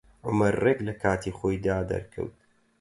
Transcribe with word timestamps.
عومەر 0.27 0.55
ڕێک 0.63 0.79
لە 0.87 0.93
کاتی 1.03 1.35
خۆیدا 1.37 1.77
دەرکەوت. 1.91 2.35